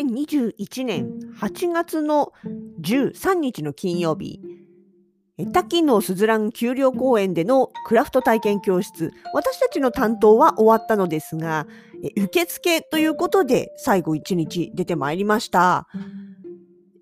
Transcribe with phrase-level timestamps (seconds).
[0.00, 2.32] 2021年8月の
[2.80, 4.40] 13日の金曜日、
[5.52, 11.66] 滝のすずらん丘陵公園でのクラフト体験教室、私たちの担当は終わったのですが、
[12.16, 15.88] 受付ということで最後1日出てまいりました。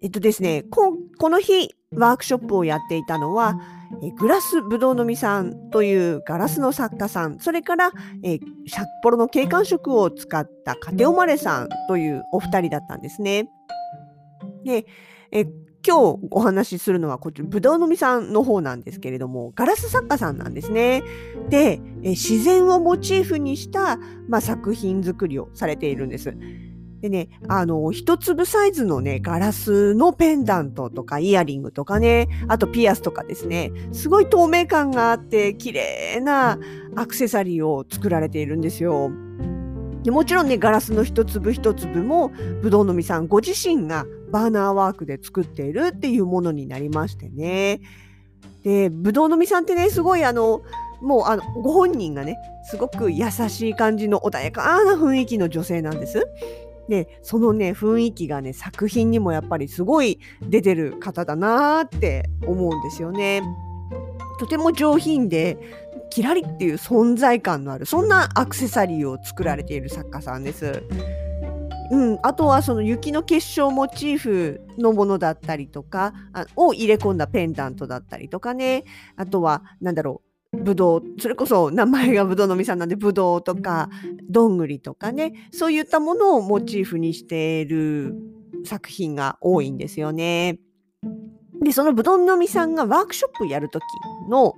[0.02, 3.58] えっとですね、ここの日ワークショップをやっていたのは、
[4.02, 7.92] えグラスぶどうのみさんというガラスの作家さん、それから
[8.22, 13.48] え札幌の景観色を使ったカテオマレさんというお二人だったんですね。
[14.64, 14.86] で、
[15.30, 15.46] え
[15.84, 21.02] 今日お話しするのはこっちぶどうのみさんの方なんですけれども、ガラス作家さんなんですね。
[21.48, 26.34] で、え自然をモチーフにした、まあ、作品作りをされているんです。
[27.02, 36.60] でね、あの、一粒サイズのね、ガラスのペンダントとかイヤリングとかね、あとピアスとかですね、すごい透明感があって、綺麗な
[36.94, 39.10] アクセサリーを作られているんですよ。
[40.04, 42.30] でもちろんね、ガラスの一粒一粒も、
[42.62, 47.80] ぶどうのみさんご自身がバーナーワークで作っているっていうものになりましてね。
[48.62, 50.62] で、ぶどうのみさんってね、すごいあの、
[51.00, 52.36] もうあの、ご本人がね、
[52.70, 56.24] すごく優しい感じの穏やかな雰囲気の女性なんです。
[56.92, 63.42] で、そのね、雰囲気がね、作品にもやっぱりすごい出てる方だなって思うんですよね。
[64.38, 65.56] とても上品で、
[66.10, 70.82] キラリっていう存在感のある、そんなアクセサリーを作られている作家さんです。
[71.90, 78.84] うん、あとはその雪の結晶モチーフのものだったりとかあを入れ込んだペンダントだったりとかね
[79.16, 83.88] あとはなんだろうぶどうそれこそ名前がぶどうのみさんなんでぶどうとか
[84.28, 88.14] どんぐりとかねそういったものをモチーフにしている
[88.64, 90.58] 作品が多いんですよね。
[91.62, 93.82] でそのぶどうのみさんがワークショップやるとき
[94.28, 94.54] の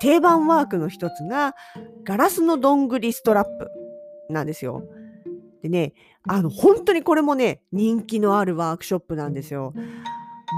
[0.00, 1.54] 定番ワークの一つが
[2.04, 3.70] ガラスのどんぐりストラップ
[4.30, 4.82] なんですよ。
[5.62, 9.72] でねあの本当にこれもね人気のあるワークショップなんですよ。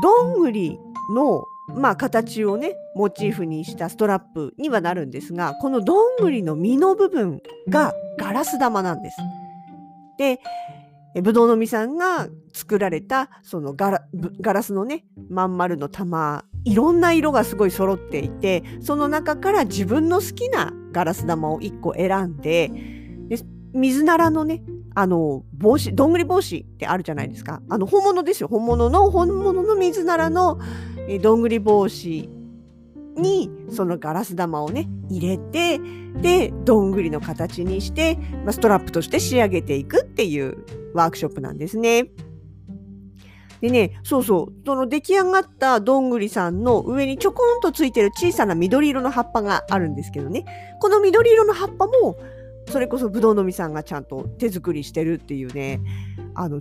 [0.03, 0.79] どんぐり
[1.15, 9.17] のまあ形をねモチーフにしたストラップにはなるんですがこのどんぐりの実の部分がガラス玉なんです。
[10.19, 10.41] で
[11.15, 22.71] えぶどうの実さんが作られたそのガラぶガラスのねまん丸の玉いろんな色がすごい揃っていてその中から自分の好きなガラス玉を1個選んで
[23.29, 23.39] で
[23.73, 24.63] 水ならのね
[24.99, 27.61] あの帽子どんぐり帽子ってあるじゃないですか。
[27.69, 28.49] あの本物ですよ。
[28.49, 30.59] 本物の本物の水ならの
[31.07, 32.31] えどんぐり帽子
[33.15, 35.79] にそのガラス玉をね入れて
[36.23, 40.65] でどんぐりの形にして、まあ、ストラップとして仕上げていくっていう
[40.95, 42.09] ワークショップなんですね。
[43.61, 50.45] でね、そうそう、その出来上がったどんぐりさんの上にちょこんとついてる小さな緑色の葉っぱがあるんですけどね、
[50.81, 52.17] この緑色の葉っぱも、
[52.69, 55.81] それこそぶどうのみさんがちゃんと手作りしてるっていうね、
[56.35, 56.61] あの、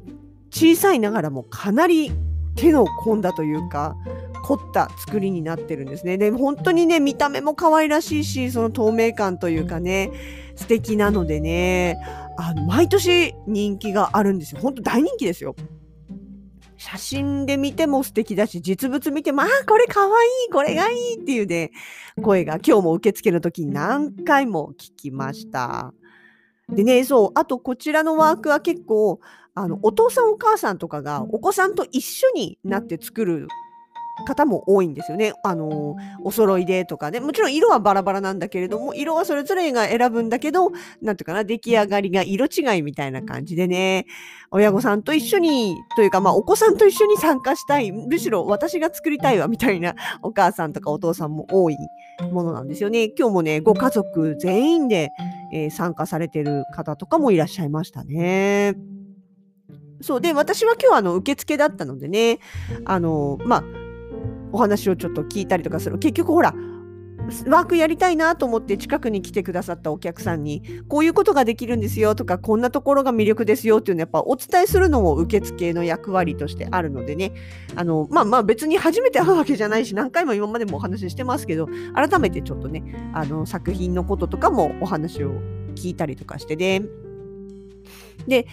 [0.52, 2.12] 小さいながらもかなり
[2.56, 3.96] 手の込んだというか、
[4.44, 6.18] 凝った作りになってるんですね。
[6.18, 10.12] で、本当にね、見た目も可愛らしいし、その透明感というかね、
[10.56, 11.98] 素敵なのでね、
[12.38, 14.62] あの、毎年人気があるんですよ。
[14.62, 15.56] 本当大人気ですよ。
[16.86, 21.72] 写真で見ても素敵だし、実物見ても、あ、これかわいい、これがいいっていうね、
[22.22, 25.96] 声が今日も受付の時に何回も聞きました。
[26.70, 29.20] でね、そう、あとこちらのワークは結構、
[29.56, 33.48] あの、お父さんお母さんとかがお子さんと一緒になって作る
[34.26, 35.34] 方も多いんですよね。
[35.44, 37.20] あの、お揃いでとかね。
[37.20, 40.72] もちろん色はバラバラなんだけれども、色はそれぞれが選ぶんだけど、
[41.02, 44.06] なんていうかな、出来上がりが色違いみたいな感じでね、
[44.52, 51.78] 親御さんと一緒に、というか、まあ、お子さんと一緒に参加したい、むしろ私が作りたいわ、みたいなお母さんとかお父さんも多い
[52.32, 53.10] ものなんですよね。
[53.18, 55.10] 今日もね、ご家族全員で、
[55.54, 58.76] えー参加されてる方とかもいらっしゃいましたね。
[60.02, 60.22] そう。
[60.22, 62.40] で、私は今日あの、受付だったのでね、
[62.86, 63.64] あの、まあ、
[64.56, 66.00] お話をちょっと聞いたりとかする。
[66.00, 66.54] 結局ほら、
[67.48, 77.34] ワークやりたいなと思って近くに来てくださったお客さんに、こういうことができるんですよとか、こんなところが魅力ですよっていうのはやっぱお伝えするのも受付の役割としてあるのでね、
[77.76, 85.32] あの、まあまあ別に初めて会うわけじゃないし、何回も今までもお話ししてますけど、改めてちょっとね、あの、作品のこととかもお話を
[85.76, 86.84] 聞いたりとかしてね。
[88.28, 88.48] で、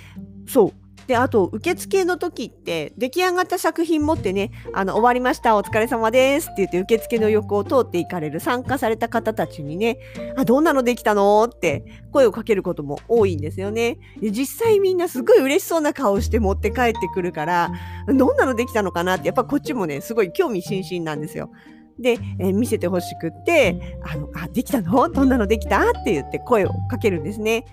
[0.46, 0.81] そう。
[1.12, 9.99] で、あと、受付の時って、出来上がった作品持ってね、あの、終わりました、お疲れ様ですって言って、受付の横を通っていかれる参加された方たちにね、
[10.38, 13.99] あ、どんなのできたのって声をかけることも多いんですよね。
[14.23, 17.70] で実際みんなすごい嬉しそうな顔して持って帰ってくるから、
[18.06, 21.50] どんなのできたのかなって、やっぱこっちもね、すごい興味津々なんですよ。
[21.99, 25.11] で、えー、見せてほしくって、あの、あ、できたの？
[25.11, 25.91] どんなのできた？
[25.91, 27.67] って言って声をかけるんですね。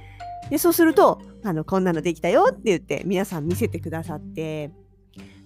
[0.50, 4.72] で、そうすると、あの、こんなのできたよって言って皆さん見せてくださって、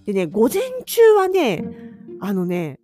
[0.04, 1.64] でね、午前中はね、
[2.20, 2.78] あのね、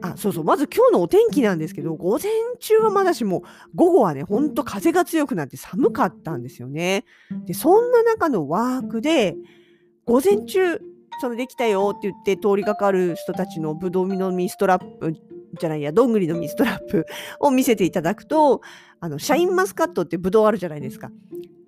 [0.00, 3.42] あ、そうそう、まず今日のお天気なんですけど、午前中はまだしも、
[3.74, 7.04] 午後はね、ほんと風が強くなって寒かったんですよね。
[7.44, 9.36] で、そんな中のワークで、
[10.06, 10.80] 午前中、
[11.20, 15.14] そのできたよって言って通りがかる人たちのぶどうのミストラップ
[15.58, 17.06] じゃないや、どんぐりのミストラップ
[17.40, 18.60] を見せていただくと、
[19.00, 21.10] あの、シャインマスカットってぶどうあるじゃないですか。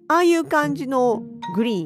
[0.09, 1.23] ああいう感じの
[1.55, 1.85] グリーン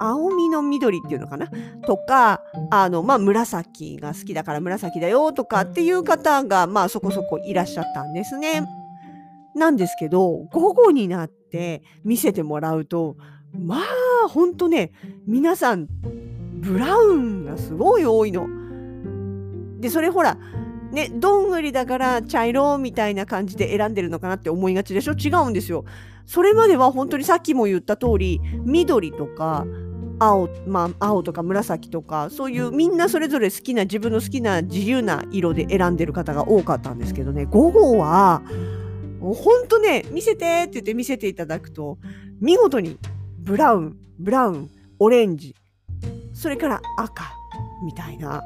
[0.00, 1.48] 青みの緑っていうのかな？
[1.84, 8.64] とか、あの、まあ、紫が好きだから紫だよとかっていう方が、まあ、そこそこいらっしゃったんですね。
[9.56, 13.16] なんですけど、午後になって見せてもらうと、
[13.58, 13.78] ま
[14.24, 14.92] あ、ほんとね、
[15.26, 15.88] 皆さん、
[16.60, 18.46] ブラウンがすごい多いの。
[19.80, 20.38] で、それほら、
[20.92, 25.12] ね、どんぐりだから茶色みたいな感じで選んでるのかなって思いがちでしょ？
[25.12, 25.84] 違うんですよ。
[26.28, 29.66] それまでは本当にさっきも言った通り緑とか
[30.18, 38.42] 青,、まあ、青とか紫とかそういうみんなそれぞれ好きな自分の好きな自由な色で選んでる方が多かったんですけどね午後は
[39.20, 41.96] 本当ね見せてって言って見せていただくと
[42.40, 42.98] 見事に
[43.38, 45.56] ブラウンブラウンオレンジ
[46.34, 47.24] それから赤
[47.86, 48.42] みたいな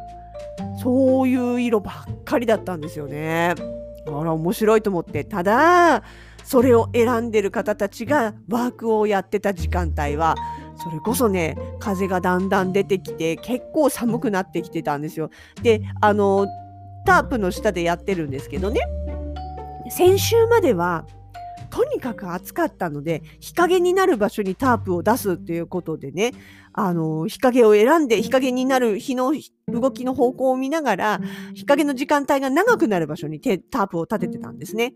[0.80, 3.54] そういう色ばっかりだったんですよね。
[4.06, 6.02] あら面白いと思ってただ
[6.44, 10.34] それを選んでる方たちがワークをやってた時間帯は
[10.82, 15.30] それこそね風がだんだん出てきて結構寒くなってきてたんですよ。
[15.62, 16.46] であの
[17.06, 18.80] タープの下でやってるんですけどね
[19.90, 21.04] 先週までは
[21.70, 26.32] とにかく暑かったので日陰になる場所にタープを出すっていうことでね
[26.74, 29.32] あの日陰を選んで日陰になる日の
[29.68, 31.20] 動きの方向を見ながら
[31.54, 34.94] 日陰の時間帯が長くなる場所にタープを立ててたんですね。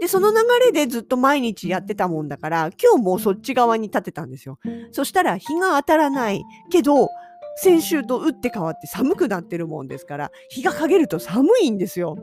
[0.00, 0.36] で、その流
[0.66, 4.58] れでずっと毎日やってたもんだから、今日もそっち側に立てたんですよ。
[4.92, 7.08] そしたら日が当たらないけど、
[7.56, 12.16] 先週と打って変わって寒くなってるもんですから、日が陰ると寒いんですよ。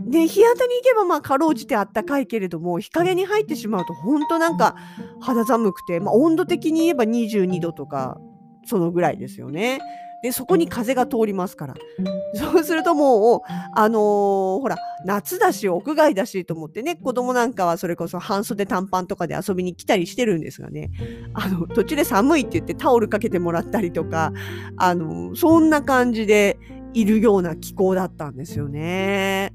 [0.00, 4.76] で、日当たりに行けばまあかろうじてあったかいけれども、日陰に入ってしまうと本当なんか
[5.20, 8.18] 肌寒くて、まあ温度的に言えば22度とか、
[8.64, 9.80] そのぐらいですよね。
[10.22, 11.74] で、そこに風が通りますから。
[12.34, 13.40] そうするともう、
[13.74, 20.92] あのー、ほら、夏だし、屋外だしと思ってね、子供なんかはそれこそ半袖短パンとかで遊びに来たりしてるんですがね、
[21.34, 24.32] あの、途中で寒いって言ってタオルかけてもらったりとか、
[24.76, 26.56] あの、そんな感じで
[26.94, 29.52] いるような気候だったんですよね。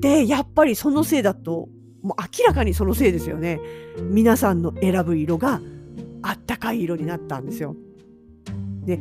[0.00, 1.68] で、やっぱりそのせいだと、
[2.02, 3.60] もう明らかにそのせいですよね。
[4.02, 5.60] 皆さんの選ぶ色が
[6.22, 7.76] あったかい色になったんですよ。
[8.96, 9.00] で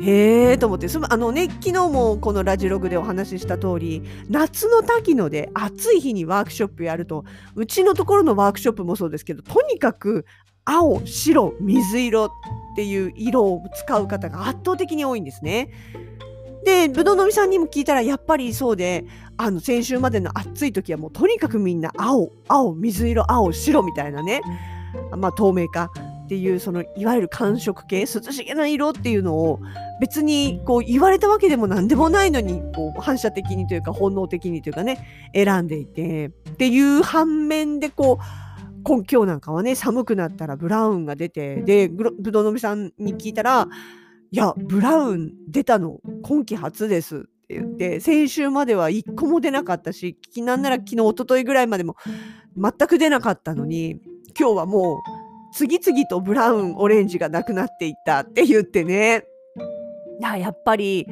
[0.00, 7.24] へえと思ってそのあのね昨日もこのラジログでお話しした通り夏の滝野で暑い日にワークショップやると
[7.54, 10.24] うちのところのワークショップもそうですけどとにかく
[10.64, 12.30] 青白水色っ
[12.76, 15.70] ていう色を使う方が圧倒的に多いんですね。
[16.64, 19.06] でぶどうのみさんにも聞いたらやっぱりそうで
[19.38, 24.42] あの先週までの暑い時はもうとにかくみんな青青水色青白みたいなね
[25.16, 25.90] まあ透明化
[26.28, 29.60] っていうそのいわゆる寒色系涼しげな色っていうのを
[29.98, 43.66] 別にこう言われたわけでも何でもないのにこう反射的にというか本能的にというかね選んでいてっていう反面でこう今日なんかはね寒くなったらブラウンが出てでぶどうのみさんに聞いたら
[44.30, 51.96] 「いやブラウン出たの今季初です」って言って先週までは1個も出なかったしなんなら昨日一昨日ぐらいまでも
[52.54, 54.02] 全く出なかったのに
[54.38, 55.17] 今日はもう
[55.52, 59.24] 次々とブラウン、オレンジがなくなっていったって言ってね。
[60.20, 61.06] やっぱり、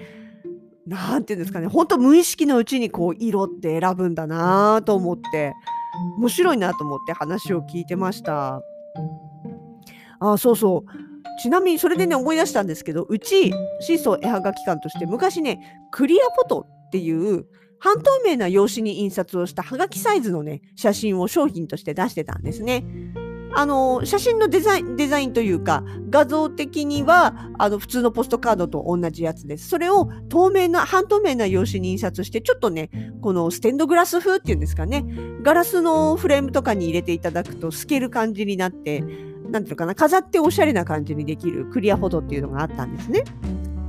[0.87, 5.53] なんていうんですかね、本当無意識のうちにこう色って選ぶんだなと思って、
[6.19, 8.61] 面白いなと思って話を聞いてました。
[10.21, 11.41] あ、そうそう。
[11.43, 17.47] ちなみにそれでね思い出したんですけど、うち、シーソー絵はがき館として昔ね、クリアフォトっていう
[17.79, 22.85] 半透明な用紙に印刷をしたはがきサイズのね、写真を商品として出してたんですね。
[23.59, 29.71] あの、写真のデザイン、デザインというか、画像的には、あの、普通のポストカードと同じやつです。
[29.71, 32.91] それを透明な、半透明な用紙に印刷して、ちょっとね、
[33.23, 35.07] このステンドグラス風っていうんですかね、
[35.41, 39.01] ガラスのフレームとかに入れていただくと透ける感じになって、
[39.49, 43.25] なんていうのかな、飾っておしゃれな感じにできるクリアフォトっていうのがあったんですね。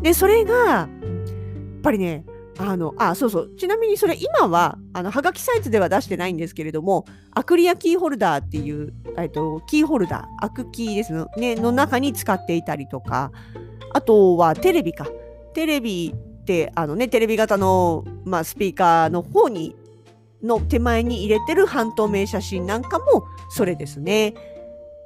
[0.02, 2.24] で、それが、やっぱりね、
[2.60, 3.56] あの、あ、そうそう。
[3.56, 13.32] ちなみにそれ今は、あの、はがきサイズでは出してないんですけれども、アクリアキーホルダーっていう、えっと、キーホルダー、アクキーですの、ね、の中に使っていたりとか、
[13.94, 15.08] あとはテレビか。
[15.54, 19.76] テレビって、あのね、テレビ型の、まあ、スピーカーの方に、
[20.44, 24.36] の手前に入れてる半透明写真なんかもそれですね。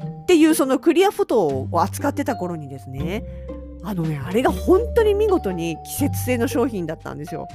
[0.03, 3.23] っていうそのクリアフォトを扱ってた頃にですね、
[3.83, 7.47] あのね、あれが本当に見事に季節性の商品だったんですよ。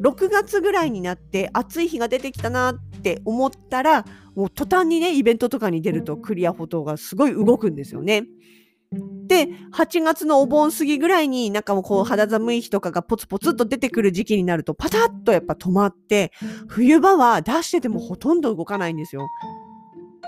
[0.00, 4.04] 6月ぐらいになって暑い日が出てきたなって思ったら
[4.34, 8.24] もう途端にねイベントとかに出るとクリアフォトがすごい動くんですよね。
[9.26, 16.30] で8月のお盆過ぎぐらいになんかもうこう肌寒い日とかがポツポツっと出てくる時期になるとパタッとやっぱ止まって
[16.68, 19.28] 冬場は出しててもほとんど動かないんですよ。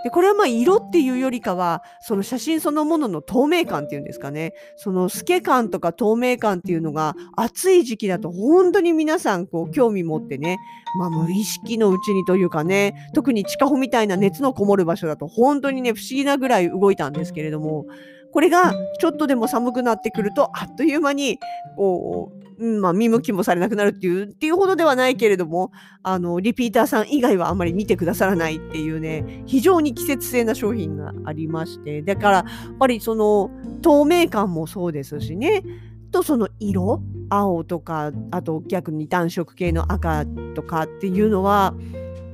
[0.04, 4.52] で、これはまあ色っていうよりかは、その写真そのものの透明感っていうんですかね。
[4.76, 10.58] その透け感とか透明感っていうのが暑い時期だと本当に皆さんこう興味持ってね、
[10.98, 17.86] まあ無意識のうちにというかね、特に地下穂みたいな熱のこもる場所だと本当にね、不思議なぐらい動いたんですけれども、
[18.30, 21.38] これがちょっとでも寒くなってくるとあっという間に
[21.76, 33.50] こううん、まあ、見向きもされなくなるっていう、っていうほどではないけれども、あの、リピーターさん以外はあんまり見てくださらないっていうね、非常に季節性な商品がありまして、だから、やっぱりその、
[33.82, 35.62] 透明感もそうですしね、
[36.10, 41.74] とその色、青とか、あと逆に暖色系の赤とかっていうのは、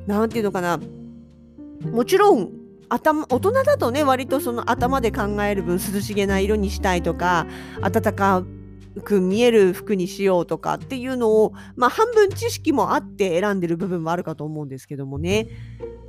[0.07, 0.79] なんていうのかな、
[1.93, 2.51] もちろん
[2.91, 7.47] 頭大人だとね割とその頭で考える分涼しげな色にしたいとか
[7.81, 8.45] 暖か
[9.01, 15.49] く見える服にしようとかっていうのを、まあ、半分知識もあって選んでる部分もあるかと思うんですけどもね、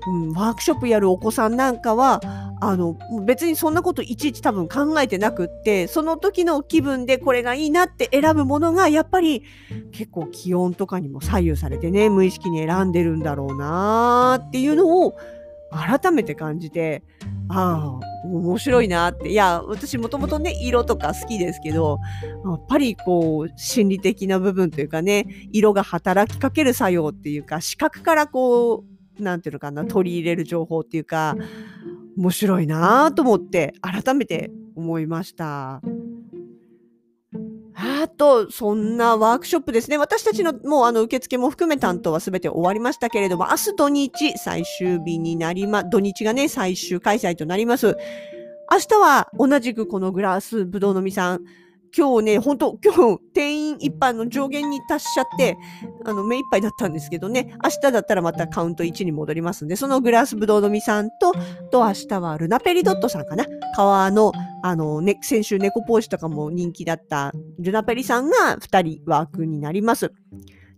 [0.07, 2.21] うん、ワークショップやるお子さんなんかは
[2.61, 9.43] あの別にそんなこといちいち多分考えてなくってその時の気分でこれがいいなって選ぶものがやっぱり
[9.91, 15.17] 結構気温とかにも左右されてね無意識に選んでるんだろうなっていうのを
[15.71, 17.01] 改めて感じて
[17.51, 19.29] ああ面白いなって。
[19.29, 21.99] いや、私もともとね、色とか好きですけど、
[22.45, 28.83] やっぱりこう、心理的な部分というかね、色が働きかける作用っていうか、視覚からこ
[29.19, 31.35] う、なんていうのかな、取り入れる情報っていうか、
[32.17, 35.81] 面白いなと思って、改めて思いました。
[37.83, 39.97] あと、そんなワークショップですね。
[39.97, 47.97] 私たちのもうあの受付も含め担当は全て終わりましたけれども、明日土日最終日になりま、土日がね、最終開催となります。
[48.71, 51.43] 明日は同じくこのグラスぶどうのみさん、
[51.95, 55.57] 今日ね、本当今日、定員一般の上限に達しちゃって、
[56.05, 61.33] あの、目いっぱいだったんですけどね、明日だったらまたカウント1に戻りますんで、そのグラスブドウのみさんと、
[61.71, 63.45] と明日はルナペリドットさんかな。
[63.75, 64.31] 川の、
[64.63, 70.11] あの、ね、先週猫ポーチとかも人気だったルナペリさんが2人ワークになります。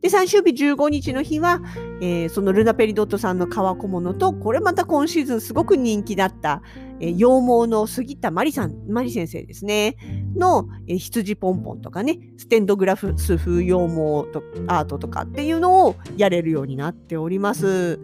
[0.04, 1.62] で、最終日15日の日は、
[2.02, 6.62] えー、そのルナペリドットさんの革小物と、これまた今シーズンすごく人気だった、
[7.04, 9.98] え、羊毛の杉田真理さん、真理先生ですね、
[10.38, 18.00] の、え、羊ポンポンとかね、ステンドグラフス風羊毛とアートとかっていうのをやれるようになっております。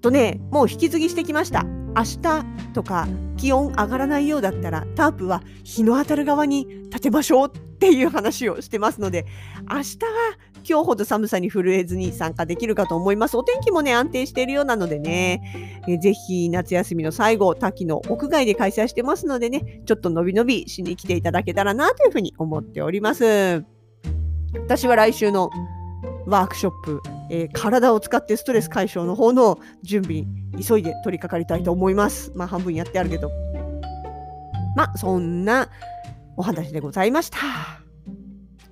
[0.00, 1.64] とね、もう引き継ぎしてきました。
[1.94, 3.06] 明日とか
[3.36, 9.26] 気温上がらないようだったらタープは日の当たる側に立てましょうっていう話をしてますので
[9.70, 10.10] 明日は
[10.68, 13.36] 今日ほど寒さに震えずに参加できるかと思います。
[13.36, 23.64] お天気もね、安定しているようなのでね、えぜひ夏休みの最後、滝の屋外で開催してますのでね、ちょっとのびのびしに来ていただけたらなというふうに思っております。
[24.54, 25.50] 私は来週の
[26.26, 30.24] ワークショップ、えー、体を使ってストレス解消の方の準備、
[30.60, 32.32] 急いで取り掛かりたいと思います。
[32.34, 33.30] まあ半分やってあるけど。
[34.76, 35.68] まあそんな
[36.36, 37.38] お話でございました。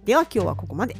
[0.04, 0.96] では今日はここまで。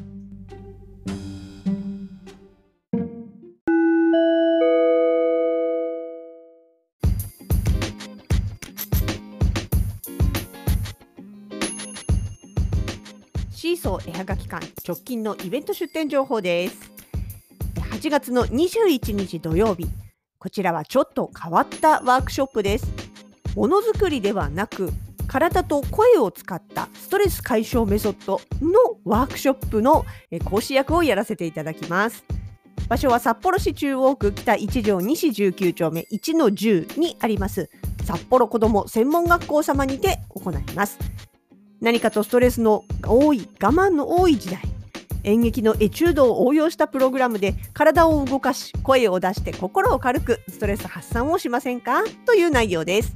[13.81, 16.93] シーソー絵はがき館直近のイベント出店情報です。
[17.93, 19.87] 8月の21日土曜日、
[20.39, 22.93] こちらはちょっと変わったワークショップです。
[23.57, 24.91] ものづくりではなく、
[25.27, 30.05] 体と声を使ったストレス解消メソッドのワークショップの
[30.45, 32.23] 講師役をやらせていただきます。
[32.87, 37.71] 場所は札幌市中央区北1条西19丁目1の10にあります
[38.05, 40.99] 札幌子ども専門学校様にて行います。
[41.81, 44.63] 何かとストレスの多い我慢の多い時代
[45.25, 52.03] 演劇のエチュードを応用したプログラムで体を動かし声を出して心を軽くストレス発散をしませんか？
[52.27, 53.15] という内容です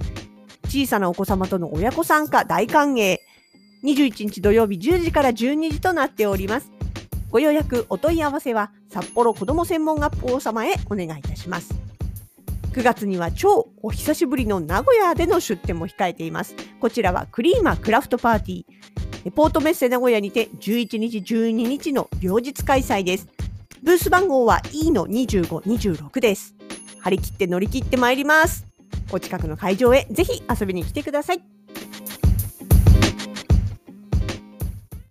[0.64, 3.18] 小さなお子様との親子参加大歓迎。
[3.84, 6.72] 21日土曜日10時から12時となっております。
[7.30, 11.83] ご予約、お問い合わせは札幌子ども専門学校様へお願いいたします。
[12.74, 16.56] 9月には超お久しぶりの名古屋での出店も控えています。
[16.80, 19.30] こちらはクリーマクラフトパーティー。
[19.30, 23.28] ポートメッセ名古屋にて11日12日の両日開催です。
[23.84, 26.56] ブース番号は E の25、26です。
[26.98, 28.66] 張り切って乗り切ってまいります。
[29.12, 31.42] お近くの会場へぜひ遊びに来てください。